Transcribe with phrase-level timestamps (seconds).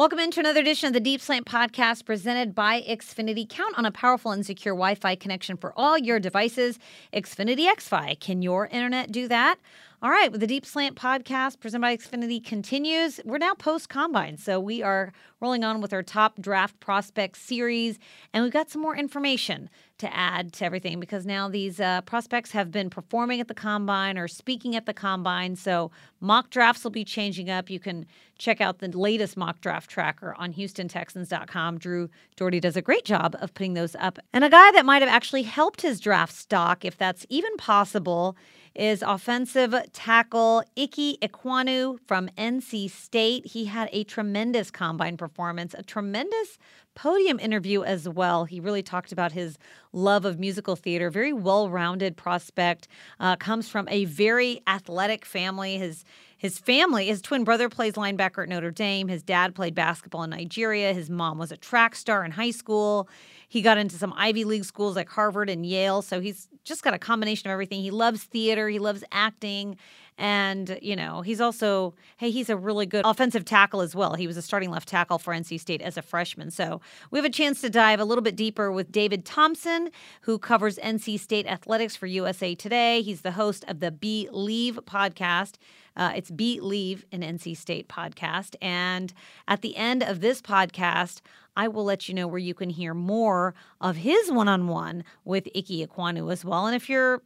[0.00, 3.46] Welcome into another edition of the Deep Slant podcast presented by Xfinity.
[3.46, 6.78] Count on a powerful and secure Wi Fi connection for all your devices.
[7.12, 8.18] Xfinity XFi.
[8.18, 9.58] Can your internet do that?
[10.02, 13.20] All right, with the Deep Slant podcast presented by Xfinity continues.
[13.22, 17.98] We're now post combine, so we are rolling on with our top draft prospect series,
[18.32, 19.68] and we've got some more information
[19.98, 24.16] to add to everything because now these uh, prospects have been performing at the combine
[24.16, 25.54] or speaking at the combine.
[25.54, 27.68] So mock drafts will be changing up.
[27.68, 28.06] You can
[28.38, 31.76] check out the latest mock draft tracker on HoustonTexans.com.
[31.76, 35.02] Drew Dougherty does a great job of putting those up, and a guy that might
[35.02, 38.34] have actually helped his draft stock, if that's even possible
[38.80, 43.44] is offensive tackle Ike Ekwonu from NC State.
[43.48, 46.56] He had a tremendous combine performance, a tremendous
[46.94, 48.46] podium interview as well.
[48.46, 49.58] He really talked about his
[49.92, 52.88] love of musical theater, very well rounded prospect,
[53.20, 55.76] uh, comes from a very athletic family.
[55.76, 56.02] His
[56.38, 59.08] his family, his twin brother plays linebacker at Notre Dame.
[59.08, 60.94] His dad played basketball in Nigeria.
[60.94, 63.10] His mom was a track star in high school.
[63.50, 66.02] He got into some Ivy League schools like Harvard and Yale.
[66.02, 67.82] So he's just got a combination of everything.
[67.82, 69.76] He loves theater, he loves acting.
[70.16, 74.14] And, you know, he's also, hey, he's a really good offensive tackle as well.
[74.14, 76.52] He was a starting left tackle for NC State as a freshman.
[76.52, 76.80] So
[77.10, 80.76] we have a chance to dive a little bit deeper with David Thompson, who covers
[80.76, 83.02] NC State athletics for USA Today.
[83.02, 85.54] He's the host of the Be Leave podcast.
[85.96, 88.54] Uh, it's Leave an NC State podcast.
[88.62, 89.12] And
[89.48, 91.20] at the end of this podcast,
[91.60, 95.04] I will let you know where you can hear more of his one on one
[95.26, 96.64] with Ike Ekwonu as well.
[96.64, 97.20] And if you're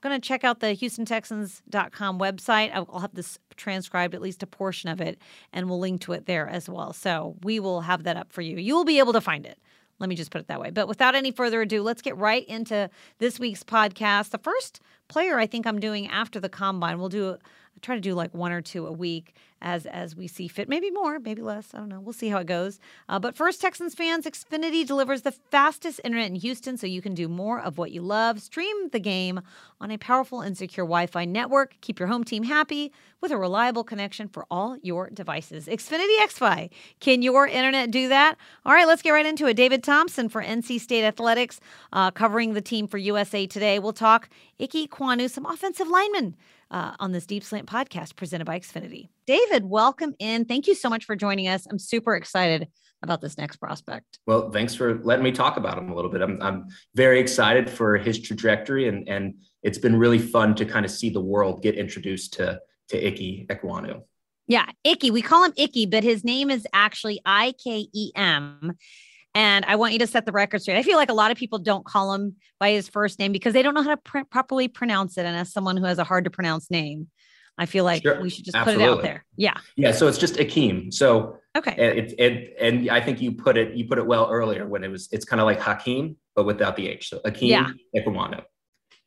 [0.00, 4.90] going to check out the HoustonTexans.com website, I'll have this transcribed, at least a portion
[4.90, 5.18] of it,
[5.52, 6.92] and we'll link to it there as well.
[6.92, 8.58] So we will have that up for you.
[8.58, 9.58] You will be able to find it.
[9.98, 10.70] Let me just put it that way.
[10.70, 12.88] But without any further ado, let's get right into
[13.18, 14.30] this week's podcast.
[14.30, 17.38] The first player I think I'm doing after the combine, we'll do
[17.76, 20.68] I try to do like one or two a week as as we see fit.
[20.68, 21.74] Maybe more, maybe less.
[21.74, 21.98] I don't know.
[21.98, 22.78] We'll see how it goes.
[23.08, 27.14] Uh, but first, Texans fans, Xfinity delivers the fastest internet in Houston, so you can
[27.14, 28.40] do more of what you love.
[28.40, 29.40] Stream the game
[29.80, 31.76] on a powerful and secure Wi-Fi network.
[31.80, 32.92] Keep your home team happy
[33.24, 35.66] with a reliable connection for all your devices.
[35.66, 36.68] Xfinity XFi.
[37.00, 38.36] Can your internet do that?
[38.66, 39.54] All right, let's get right into it.
[39.54, 41.58] David Thompson for NC State Athletics,
[41.94, 43.78] uh, covering the team for USA Today.
[43.78, 44.28] We'll talk
[44.60, 46.36] Ike Ekwonu, some offensive linemen
[46.70, 49.08] uh, on this Deep Slant podcast presented by Xfinity.
[49.26, 50.44] David, welcome in.
[50.44, 51.66] Thank you so much for joining us.
[51.70, 52.68] I'm super excited
[53.02, 54.18] about this next prospect.
[54.26, 56.20] Well, thanks for letting me talk about him a little bit.
[56.20, 60.84] I'm, I'm very excited for his trajectory, and, and it's been really fun to kind
[60.84, 64.02] of see the world get introduced to, to Ike Ekwonu.
[64.46, 65.10] Yeah, Icky.
[65.10, 68.72] We call him Icky, but his name is actually I K E M.
[69.36, 70.76] And I want you to set the record straight.
[70.76, 73.52] I feel like a lot of people don't call him by his first name because
[73.52, 75.24] they don't know how to pr- properly pronounce it.
[75.24, 77.08] And as someone who has a hard to pronounce name,
[77.58, 78.20] I feel like sure.
[78.20, 78.84] we should just Absolutely.
[78.84, 79.24] put it out there.
[79.36, 79.54] Yeah.
[79.76, 79.92] Yeah.
[79.92, 80.92] So it's just Akeem.
[80.92, 81.74] So okay.
[81.76, 84.88] It, it, and I think you put it you put it well earlier when it
[84.88, 87.08] was it's kind of like Hakeem but without the H.
[87.08, 87.70] So Akeem yeah.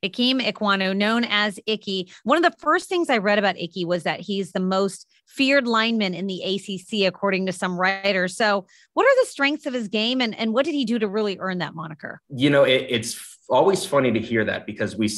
[0.04, 2.12] Ikem Ekwonu, known as Icky.
[2.24, 5.68] One of the first things I read about Icky was that he's the most feared
[5.68, 8.36] lineman in the ACC, according to some writers.
[8.36, 11.08] So, what are the strengths of his game, and, and what did he do to
[11.08, 12.22] really earn that moniker?
[12.30, 15.10] You know, it, it's always funny to hear that because we,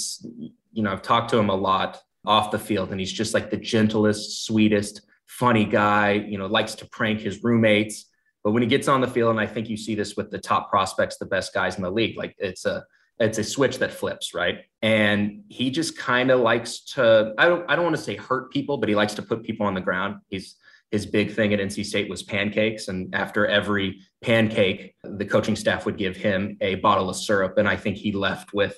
[0.72, 3.50] you know, I've talked to him a lot off the field, and he's just like
[3.50, 6.14] the gentlest, sweetest, funny guy.
[6.14, 8.06] You know, likes to prank his roommates.
[8.42, 10.40] But when he gets on the field, and I think you see this with the
[10.40, 12.86] top prospects, the best guys in the league, like it's a
[13.20, 14.60] it's a switch that flips, right?
[14.82, 18.52] And he just kind of likes to, I don't, I don't want to say hurt
[18.52, 20.18] people, but he likes to put people on the ground.
[20.30, 20.56] He's,
[20.92, 22.88] his big thing at NC State was pancakes.
[22.88, 27.58] And after every pancake, the coaching staff would give him a bottle of syrup.
[27.58, 28.76] And I think he left with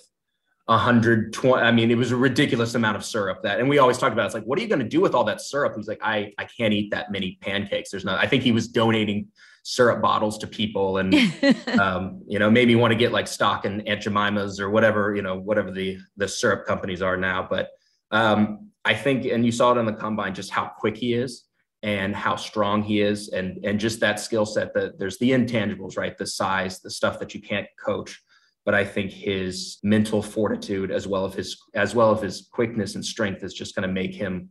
[0.72, 1.62] 120.
[1.62, 4.26] I mean, it was a ridiculous amount of syrup that, and we always talked about,
[4.26, 5.74] it's like, what are you going to do with all that syrup?
[5.76, 7.92] He's like, I, I can't eat that many pancakes.
[7.92, 9.28] There's not, I think he was donating
[9.64, 11.14] syrup bottles to people and
[11.80, 15.22] um, you know maybe want to get like stock in aunt jemima's or whatever you
[15.22, 17.70] know whatever the the syrup companies are now but
[18.10, 21.44] um, i think and you saw it on the combine just how quick he is
[21.84, 25.96] and how strong he is and and just that skill set that there's the intangibles
[25.96, 28.20] right the size the stuff that you can't coach
[28.66, 32.96] but i think his mental fortitude as well as his as well as his quickness
[32.96, 34.50] and strength is just going to make him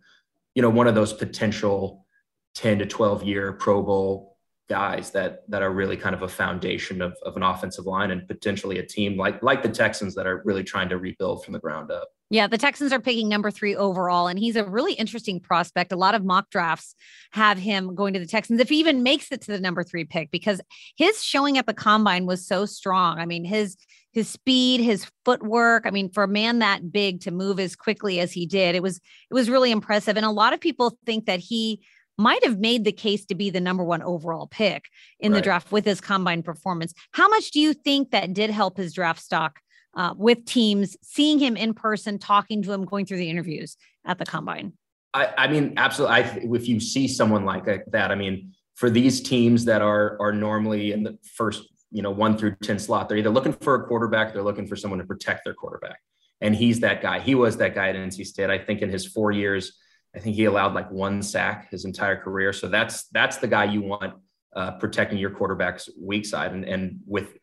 [0.55, 2.07] you know one of those potential
[2.55, 4.31] 10 to 12 year pro bowl
[4.71, 8.27] guys that that are really kind of a foundation of, of an offensive line and
[8.29, 11.59] potentially a team like like the Texans that are really trying to rebuild from the
[11.59, 12.09] ground up.
[12.31, 15.91] Yeah, the Texans are picking number three overall, and he's a really interesting prospect.
[15.91, 16.95] A lot of mock drafts
[17.33, 20.05] have him going to the Texans if he even makes it to the number three
[20.05, 20.61] pick because
[20.97, 23.19] his showing at the combine was so strong.
[23.19, 23.77] I mean, his
[24.13, 25.87] his speed, his footwork.
[25.87, 28.83] I mean, for a man that big to move as quickly as he did, it
[28.83, 30.17] was it was really impressive.
[30.17, 31.81] And a lot of people think that he
[32.19, 34.85] might have made the case to be the number one overall pick
[35.19, 35.39] in right.
[35.39, 36.93] the draft with his combine performance.
[37.13, 39.59] How much do you think that did help his draft stock
[39.95, 44.19] uh, with teams, seeing him in person, talking to him, going through the interviews at
[44.19, 44.75] the combine?
[45.15, 46.17] I, I mean, absolutely.
[46.17, 46.21] I,
[46.55, 50.93] if you see someone like that, I mean, for these teams that are are normally
[50.93, 54.33] in the first, you know, one through ten slot, they're either looking for a quarterback,
[54.33, 56.01] they're looking for someone to protect their quarterback,
[56.41, 57.21] and he's that guy.
[57.21, 58.51] He was that guy at NC State.
[58.51, 59.79] I think in his four years,
[60.15, 62.53] I think he allowed like one sack his entire career.
[62.53, 64.15] So that's that's the guy you want
[64.55, 67.37] uh, protecting your quarterback's weak side, and and with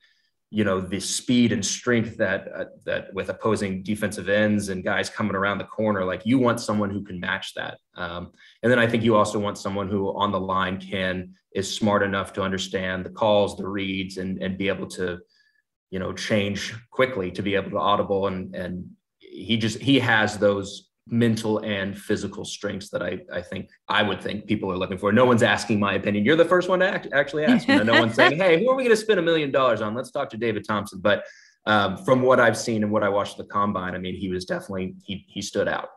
[0.49, 5.09] you know the speed and strength that uh, that with opposing defensive ends and guys
[5.09, 7.79] coming around the corner like you want someone who can match that.
[7.95, 8.31] Um,
[8.63, 12.03] and then i think you also want someone who on the line can is smart
[12.03, 15.19] enough to understand the calls the reads and and be able to
[15.89, 18.89] you know change quickly to be able to audible and and
[19.19, 24.21] he just he has those mental and physical strengths that I, I think I would
[24.21, 25.11] think people are looking for.
[25.11, 26.25] No one's asking my opinion.
[26.25, 27.67] You're the first one to act, actually ask.
[27.67, 29.81] You know, no one's saying, "Hey, who are we going to spend a million dollars
[29.81, 29.95] on?
[29.95, 31.23] Let's talk to David Thompson." But
[31.65, 34.45] um, from what I've seen and what I watched the combine, I mean, he was
[34.45, 35.89] definitely he he stood out.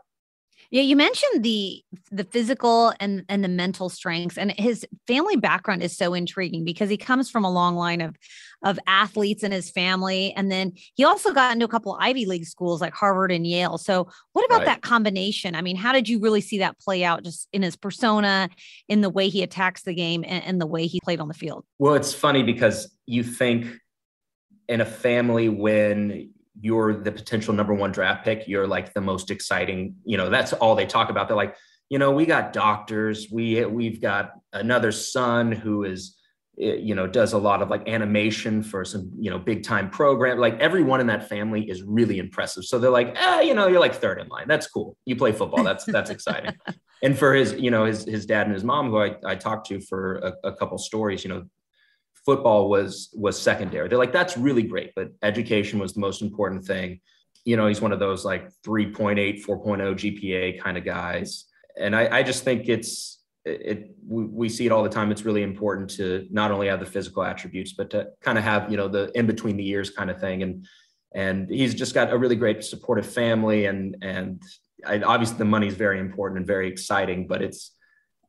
[0.71, 1.83] Yeah, you mentioned the
[2.13, 6.89] the physical and and the mental strengths, and his family background is so intriguing because
[6.89, 8.17] he comes from a long line of
[8.63, 12.47] of athletes in his family, and then he also got into a couple Ivy League
[12.47, 13.79] schools like Harvard and Yale.
[13.79, 14.67] So, what about right.
[14.67, 15.57] that combination?
[15.57, 18.49] I mean, how did you really see that play out, just in his persona,
[18.89, 21.35] in the way he attacks the game, and, and the way he played on the
[21.35, 21.65] field?
[21.81, 23.67] Well, it's funny because you think
[24.69, 29.31] in a family when you're the potential number one draft pick, you're like the most
[29.31, 29.97] exciting.
[30.05, 31.29] You know, that's all they talk about.
[31.29, 31.57] They're like,
[31.89, 36.17] you know, we got doctors, we we've got another son who is,
[36.61, 39.91] eh, you know, does a lot of like animation for some, you know, big time
[39.91, 40.39] program.
[40.39, 42.65] Like everyone in that family is really impressive.
[42.65, 44.47] So they're like, ah, you know, you're like third in line.
[44.47, 44.97] That's cool.
[45.05, 45.65] You play football.
[45.65, 46.55] That's that's exciting.
[47.03, 49.67] and for his, you know, his his dad and his mom, who I, I talked
[49.69, 51.45] to for a, a couple stories, you know,
[52.31, 53.89] football was was secondary.
[53.89, 57.01] They're like, that's really great, but education was the most important thing.
[57.45, 61.47] You know, he's one of those like 3.8, 4.0 GPA kind of guys.
[61.77, 65.11] And I, I just think it's it we, we see it all the time.
[65.11, 68.71] It's really important to not only have the physical attributes, but to kind of have,
[68.71, 70.45] you know, the in between the years kind of thing.
[70.45, 70.67] And
[71.13, 74.41] and he's just got a really great supportive family and and
[74.87, 77.73] I, obviously the money is very important and very exciting, but it's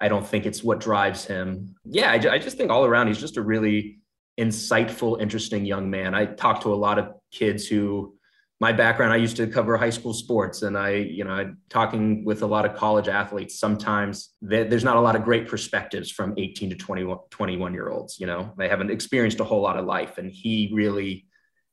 [0.01, 1.75] I don't think it's what drives him.
[1.85, 3.99] Yeah, I, I just think all around he's just a really
[4.39, 6.15] insightful, interesting young man.
[6.15, 8.15] I talk to a lot of kids who
[8.59, 12.23] my background, I used to cover high school sports and I, you know, I, talking
[12.23, 16.35] with a lot of college athletes, sometimes there's not a lot of great perspectives from
[16.37, 19.85] 18 to 21, 21 year olds, you know, they haven't experienced a whole lot of
[19.85, 20.19] life.
[20.19, 21.25] And he really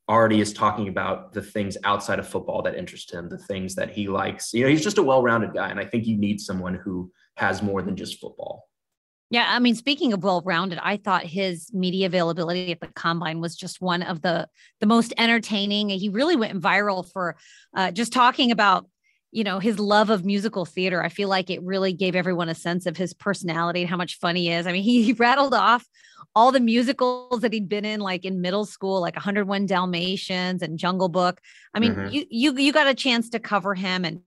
[0.08, 3.90] already is talking about the things outside of football that interest him, the things that
[3.90, 4.54] he likes.
[4.54, 5.68] You know, he's just a well-rounded guy.
[5.68, 8.68] And I think you need someone who has more than just football.
[9.30, 13.56] Yeah, I mean, speaking of well-rounded, I thought his media availability at the combine was
[13.56, 14.48] just one of the
[14.80, 15.90] the most entertaining.
[15.90, 17.36] He really went viral for
[17.76, 18.86] uh, just talking about
[19.30, 21.02] you know his love of musical theater.
[21.02, 24.18] I feel like it really gave everyone a sense of his personality and how much
[24.18, 24.66] fun he is.
[24.66, 25.86] I mean, he, he rattled off
[26.34, 30.78] all the musicals that he'd been in, like in middle school, like 101 Dalmatians and
[30.78, 31.40] Jungle Book.
[31.74, 32.14] I mean, mm-hmm.
[32.14, 34.22] you you you got a chance to cover him and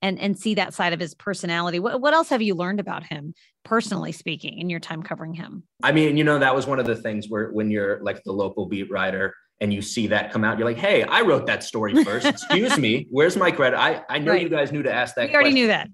[0.00, 1.78] and and see that side of his personality.
[1.78, 5.64] What what else have you learned about him personally speaking in your time covering him?
[5.82, 8.32] I mean, you know, that was one of the things where when you're like the
[8.32, 11.62] local beat writer and you see that come out, you're like, hey, I wrote that
[11.62, 12.26] story first.
[12.26, 13.78] Excuse me, where's my credit?
[13.78, 14.42] I I know right.
[14.42, 15.28] you guys knew to ask that.
[15.28, 15.54] We already question.
[15.54, 15.88] knew that.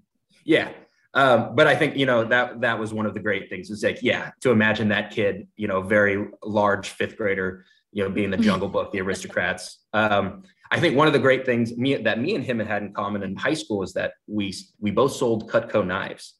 [0.44, 0.70] Yeah.
[1.14, 3.70] Um, but I think you know that that was one of the great things.
[3.70, 7.64] Is like, yeah, to imagine that kid, you know, very large fifth grader,
[7.98, 9.80] you know, being the Jungle Book, the Aristocrats.
[9.92, 12.92] Um, I think one of the great things me, that me and him had in
[12.92, 16.34] common in high school is that we we both sold Cutco knives.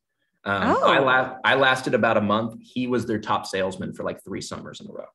[0.45, 0.85] Um, oh.
[0.85, 2.55] I, la- I lasted about a month.
[2.63, 5.07] He was their top salesman for like three summers in a row.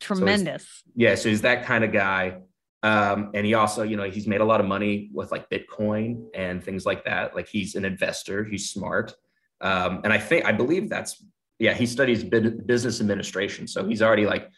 [0.00, 0.64] Tremendous.
[0.64, 2.38] So yeah, so he's that kind of guy.
[2.82, 6.26] Um, and he also, you know, he's made a lot of money with like Bitcoin
[6.34, 7.34] and things like that.
[7.34, 8.44] Like he's an investor.
[8.44, 9.14] He's smart.
[9.60, 11.24] Um, and I think I believe that's
[11.60, 11.74] yeah.
[11.74, 14.50] He studies business administration, so he's already like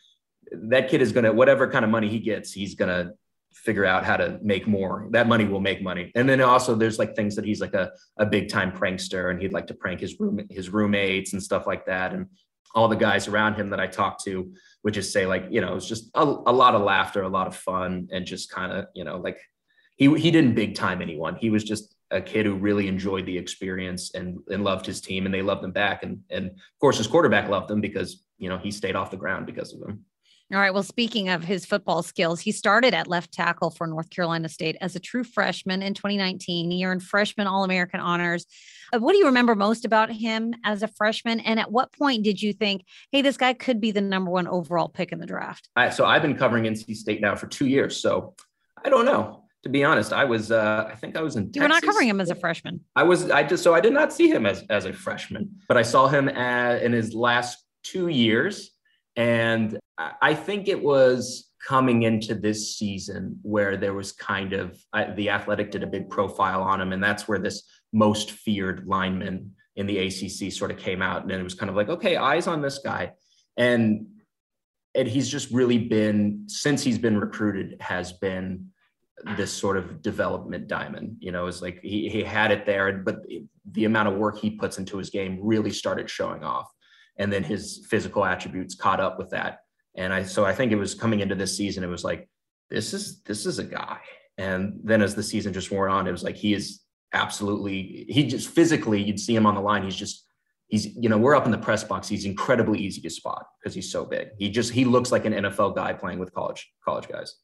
[0.52, 3.12] that kid is gonna whatever kind of money he gets, he's gonna
[3.52, 5.08] figure out how to make more.
[5.10, 6.12] That money will make money.
[6.14, 9.40] And then also there's like things that he's like a, a big time prankster and
[9.40, 12.12] he'd like to prank his room his roommates and stuff like that.
[12.12, 12.26] And
[12.74, 14.52] all the guys around him that I talked to
[14.84, 17.46] would just say like, you know, it's just a, a lot of laughter, a lot
[17.46, 19.38] of fun, and just kind of, you know, like
[19.96, 21.34] he he didn't big time anyone.
[21.36, 25.26] He was just a kid who really enjoyed the experience and and loved his team
[25.26, 26.02] and they loved him back.
[26.02, 29.16] And and of course his quarterback loved him because, you know, he stayed off the
[29.16, 30.04] ground because of him.
[30.50, 30.72] All right.
[30.72, 34.76] Well, speaking of his football skills, he started at left tackle for North Carolina State
[34.80, 36.70] as a true freshman in 2019.
[36.70, 38.46] He earned freshman All American honors.
[38.90, 41.40] Uh, what do you remember most about him as a freshman?
[41.40, 44.48] And at what point did you think, hey, this guy could be the number one
[44.48, 45.68] overall pick in the draft?
[45.76, 47.98] I, so I've been covering NC State now for two years.
[47.98, 48.34] So
[48.82, 49.44] I don't know.
[49.64, 51.50] To be honest, I was, uh, I think I was in.
[51.52, 52.80] You were not covering him as a freshman.
[52.96, 55.76] I was, I just, so I did not see him as, as a freshman, but
[55.76, 58.70] I saw him at, in his last two years.
[59.16, 64.78] And I think it was coming into this season where there was kind of
[65.16, 69.52] the athletic did a big profile on him and that's where this most feared lineman
[69.74, 72.46] in the ACC sort of came out and it was kind of like okay eyes
[72.46, 73.12] on this guy.
[73.56, 74.06] And
[74.94, 78.68] and he's just really been since he's been recruited has been
[79.36, 83.16] this sort of development diamond you know it's like he, he had it there but
[83.72, 86.70] the amount of work he puts into his game really started showing off.
[87.16, 89.58] And then his physical attributes caught up with that
[89.98, 92.28] and I so I think it was coming into this season, it was like,
[92.70, 93.98] this is this is a guy.
[94.38, 96.80] And then as the season just wore on, it was like he is
[97.12, 99.82] absolutely he just physically you'd see him on the line.
[99.82, 100.24] He's just
[100.68, 102.06] he's you know we're up in the press box.
[102.08, 104.28] He's incredibly easy to spot because he's so big.
[104.38, 107.34] He just he looks like an NFL guy playing with college college guys.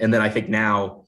[0.00, 1.04] And then I think now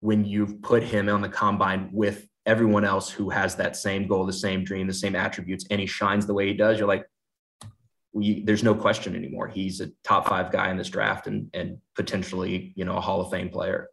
[0.00, 4.24] when you've put him on the combine with everyone else who has that same goal,
[4.24, 7.04] the same dream, the same attributes, and he shines the way he does, you're like,
[8.18, 9.48] we, there's no question anymore.
[9.48, 13.20] He's a top five guy in this draft and and potentially you know a Hall
[13.20, 13.88] of Fame player.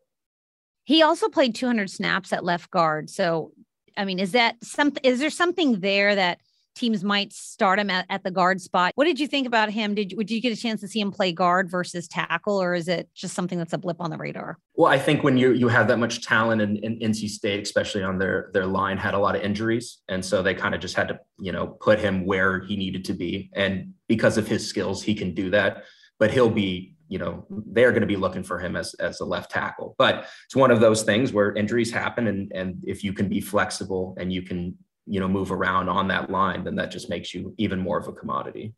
[0.84, 3.10] He also played 200 snaps at left guard.
[3.10, 3.52] So,
[3.98, 5.04] I mean, is that something?
[5.04, 6.40] Is there something there that
[6.76, 8.92] teams might start him at, at the guard spot.
[8.96, 9.96] What did you think about him?
[9.96, 12.88] Did would you get a chance to see him play guard versus tackle, or is
[12.88, 14.60] it just something that's a blip on the radar?
[14.76, 18.04] Well, I think when you you have that much talent in, in NC State, especially
[18.04, 20.96] on their their line, had a lot of injuries, and so they kind of just
[20.96, 24.68] had to you know put him where he needed to be, and because of his
[24.68, 25.84] skills, he can do that.
[26.20, 29.26] But he'll be you know they're going to be looking for him as as a
[29.26, 33.14] left tackle but it's one of those things where injuries happen and and if you
[33.14, 36.92] can be flexible and you can you know move around on that line then that
[36.92, 38.74] just makes you even more of a commodity.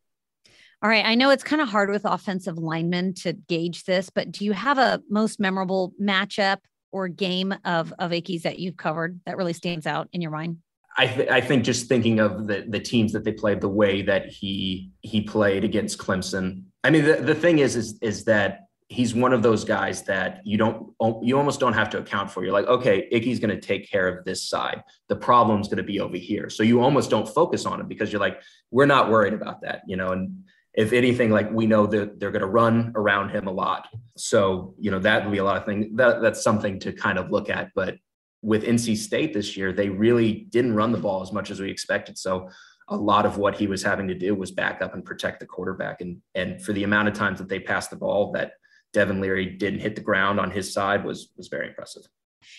[0.84, 1.05] All right.
[1.05, 4.53] I know it's kind of hard with offensive linemen to gauge this but do you
[4.53, 6.60] have a most memorable matchup
[6.91, 10.57] or game of of Icky's that you've covered that really stands out in your mind?
[10.98, 14.01] I, th- I think just thinking of the the teams that they played, the way
[14.01, 16.63] that he he played against Clemson.
[16.84, 20.41] I mean, the, the thing is, is is that he's one of those guys that
[20.46, 22.44] you don't you almost don't have to account for.
[22.44, 24.84] You're like, okay, Icky's going to take care of this side.
[25.10, 26.50] The problem's going to be over here.
[26.50, 28.41] So you almost don't focus on it because you're like,
[28.72, 30.12] we're not worried about that, you know.
[30.12, 33.88] And if anything, like we know that they're going to run around him a lot.
[34.15, 35.88] So you know that would be a lot of things.
[35.96, 37.72] That that's something to kind of look at.
[37.75, 37.98] But
[38.41, 41.70] with NC State this year, they really didn't run the ball as much as we
[41.70, 42.17] expected.
[42.17, 42.50] So
[42.88, 45.46] a lot of what he was having to do was back up and protect the
[45.46, 46.00] quarterback.
[46.00, 48.53] And and for the amount of times that they passed the ball, that
[48.98, 52.01] Devin Leary didn't hit the ground on his side was was very impressive.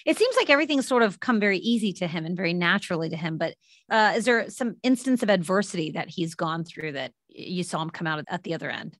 [0.06, 3.16] It seems like everything's sort of come very easy to him and very naturally to
[3.16, 3.38] him.
[3.38, 3.54] But
[3.90, 7.90] uh, is there some instance of adversity that he's gone through that you saw him
[7.90, 8.96] come out at the other end?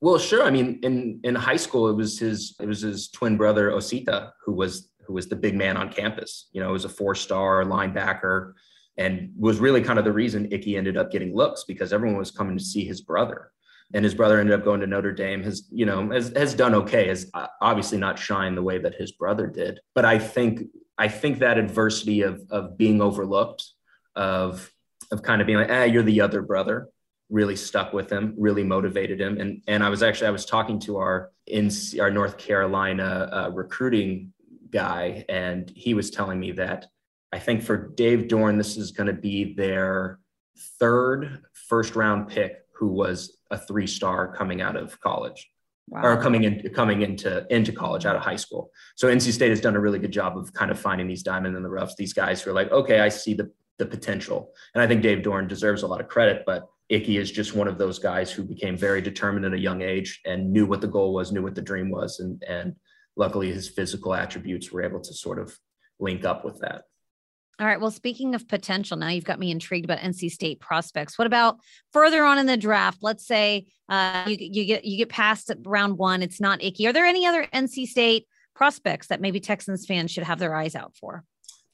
[0.00, 0.44] Well, sure.
[0.44, 4.30] I mean, in in high school, it was his it was his twin brother Osita
[4.44, 6.46] who was who was the big man on campus.
[6.52, 8.52] You know, was a four star linebacker
[8.96, 12.30] and was really kind of the reason Icky ended up getting looks because everyone was
[12.30, 13.50] coming to see his brother
[13.94, 15.42] and his brother ended up going to Notre Dame.
[15.42, 17.08] Has you know has has done okay.
[17.08, 19.80] Has uh, obviously not shined the way that his brother did.
[19.94, 20.62] But I think
[20.98, 23.64] I think that adversity of of being overlooked,
[24.14, 24.70] of
[25.12, 26.88] of kind of being like, ah, you're the other brother,
[27.30, 29.38] really stuck with him, really motivated him.
[29.38, 33.50] And and I was actually I was talking to our in our North Carolina uh,
[33.52, 34.32] recruiting
[34.70, 36.86] guy, and he was telling me that
[37.32, 40.18] I think for Dave Doeren this is going to be their
[40.80, 45.50] third first round pick who was a three star coming out of college
[45.88, 46.02] wow.
[46.02, 48.70] or coming in coming into into college out of high school.
[48.96, 51.56] So NC State has done a really good job of kind of finding these diamonds
[51.56, 51.94] in the roughs.
[51.96, 55.18] These guys who are like, okay, I see the the potential, and I think Dave
[55.22, 56.66] Doeren deserves a lot of credit, but.
[56.88, 60.20] Icky is just one of those guys who became very determined at a young age
[60.24, 62.76] and knew what the goal was, knew what the dream was, and and
[63.16, 65.52] luckily his physical attributes were able to sort of
[65.98, 66.84] link up with that.
[67.58, 67.80] All right.
[67.80, 71.16] Well, speaking of potential, now you've got me intrigued about NC State prospects.
[71.18, 71.58] What about
[71.92, 72.98] further on in the draft?
[73.00, 76.22] Let's say uh, you you get you get past round one.
[76.22, 76.86] It's not icky.
[76.86, 80.74] Are there any other NC State prospects that maybe Texans fans should have their eyes
[80.74, 81.24] out for?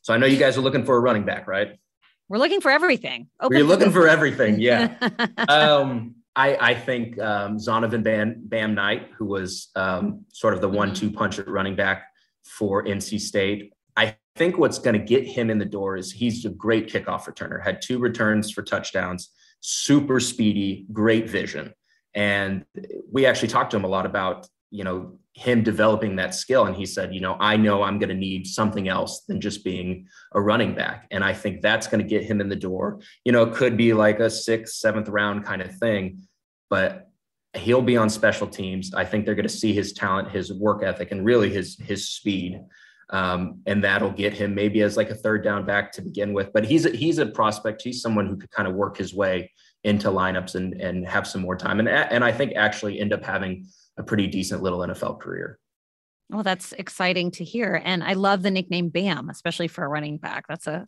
[0.03, 1.77] So I know you guys are looking for a running back, right?
[2.29, 3.29] We're looking for everything.
[3.41, 4.61] Open We're looking for everything.
[4.61, 4.97] Yeah.
[5.49, 10.69] um, I, I think um, Zonovan Bam, Bam Knight, who was um, sort of the
[10.69, 12.05] one-two punch at running back
[12.43, 13.73] for NC State.
[13.97, 17.25] I think what's going to get him in the door is he's a great kickoff
[17.25, 21.73] returner, had two returns for touchdowns, super speedy, great vision.
[22.15, 22.65] And
[23.11, 26.67] we actually talked to him a lot about, you know, him developing that skill.
[26.67, 29.65] And he said, you know, I know I'm going to need something else than just
[29.65, 31.07] being a running back.
[31.11, 33.01] And I think that's going to get him in the door.
[33.25, 36.27] You know, it could be like a sixth, seventh round kind of thing,
[36.69, 37.09] but
[37.55, 38.95] he'll be on special teams.
[38.95, 42.09] I think they're going to see his talent, his work ethic, and really his his
[42.09, 42.61] speed.
[43.13, 46.51] Um, and that'll get him maybe as like a third down back to begin with.
[46.53, 47.83] But he's a, he's a prospect.
[47.83, 49.53] He's someone who could kind of work his way
[49.85, 51.79] into lineups and and have some more time.
[51.79, 53.67] And and I think actually end up having
[53.99, 55.59] a pretty decent little NFL career.
[56.31, 57.81] Well, that's exciting to hear.
[57.85, 60.47] And I love the nickname Bam, especially for a running back.
[60.49, 60.87] That's a,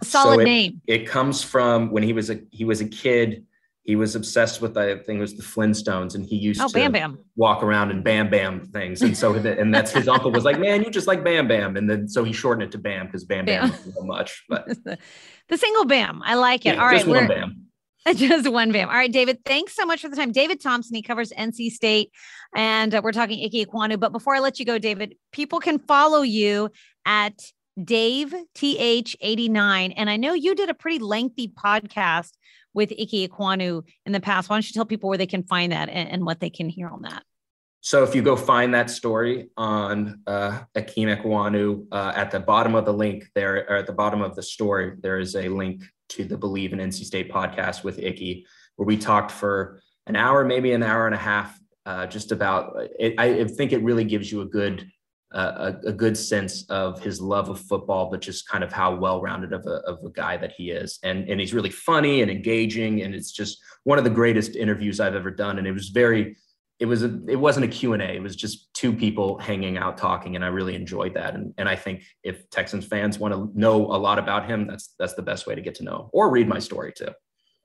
[0.00, 0.80] a solid so it, name.
[0.86, 3.44] It comes from when he was a he was a kid.
[3.86, 6.74] He was obsessed with I think it was the Flintstones, and he used oh, to
[6.74, 7.18] Bam Bam.
[7.36, 9.00] walk around and Bam Bam things.
[9.00, 11.88] And so and that's his uncle was like, "Man, you just like Bam Bam," and
[11.88, 13.92] then so he shortened it to Bam because Bam Bam, Bam.
[13.92, 14.44] so much.
[14.48, 14.66] But
[15.48, 16.74] the single Bam, I like it.
[16.74, 17.62] Yeah, All right, just one Bam.
[18.14, 18.88] Just one bam.
[18.88, 20.30] All right, David, thanks so much for the time.
[20.30, 22.12] David Thompson, he covers NC State,
[22.54, 23.98] and uh, we're talking Ike Ekwonu.
[23.98, 26.70] But before I let you go, David, people can follow you
[27.04, 27.34] at
[27.82, 29.94] Dave TH89.
[29.96, 32.32] And I know you did a pretty lengthy podcast
[32.76, 34.48] with Ike Ekwonu in the past.
[34.48, 36.68] Why don't you tell people where they can find that and, and what they can
[36.68, 37.24] hear on that?
[37.80, 42.84] So if you go find that story on uh, Ekwonu, uh, at the bottom of
[42.84, 46.24] the link there, or at the bottom of the story, there is a link to
[46.24, 50.72] the Bleav in NC State podcast with Icky, where we talked for an hour, maybe
[50.72, 53.14] an hour and a half, uh, just about it.
[53.18, 54.90] I think it really gives you a good
[55.32, 58.94] uh, a, a, good sense of his love of football, but just kind of how
[58.94, 60.98] well-rounded of a, of a guy that he is.
[61.02, 63.02] And, and he's really funny and engaging.
[63.02, 65.58] And it's just one of the greatest interviews I've ever done.
[65.58, 66.36] And it was very,
[66.78, 67.98] it was a, it wasn't a Q&A.
[67.98, 70.36] It was just two people hanging out talking.
[70.36, 71.34] And I really enjoyed that.
[71.34, 74.94] And, and I think if Texans fans want to know a lot about him, that's,
[74.98, 77.08] that's the best way to get to know or read my story too.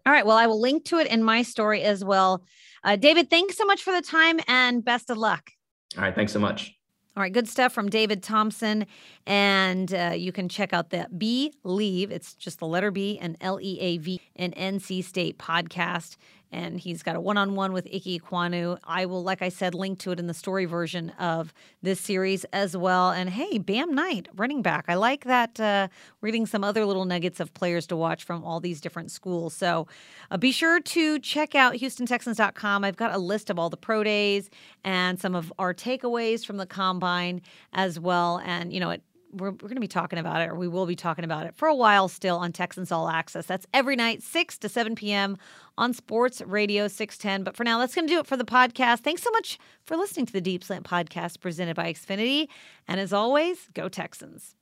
[0.06, 0.26] All right.
[0.26, 2.44] Well, I will link to it in my story as well.
[2.84, 5.52] Uh, David, thanks so much for the time and best of luck.
[5.96, 6.16] All right.
[6.16, 6.74] Thanks so much.
[7.16, 8.86] All right, good stuff from David Thompson.
[9.28, 12.10] And uh, you can check out the B Leave.
[12.10, 16.16] it's just the letter B and L E A V, an NC State podcast
[16.52, 18.78] and he's got a one-on-one with Ike Ekwonu.
[18.84, 22.44] I will, like I said, link to it in the story version of this series
[22.46, 23.12] as well.
[23.12, 24.86] And hey, Bam Knight, running back.
[24.88, 25.60] I like that.
[25.60, 25.88] Uh,
[26.20, 29.54] reading some other little nuggets of players to watch from all these different schools.
[29.54, 29.88] So
[30.30, 32.84] uh, be sure to check out HoustonTexans.com.
[32.84, 34.50] I've got a list of all the pro days
[34.84, 37.42] and some of our takeaways from the combine
[37.74, 38.42] as well.
[38.44, 39.02] And you know, it
[39.34, 41.56] we're, we're going to be talking about it, or we will be talking about it
[41.56, 43.46] for a while still on Texans All Access.
[43.46, 45.38] That's every night, 6 to 7 p.m.
[45.78, 47.44] on Sports Radio 610.
[47.44, 49.00] But for now, that's going to do it for the podcast.
[49.00, 52.48] Thanks so much for listening to the Deep Slant podcast presented by Xfinity.
[52.88, 54.56] And as always, go Texans.